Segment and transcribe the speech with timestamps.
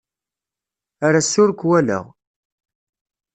[1.05, 2.05] Ar ass-a ur k-walaɣ.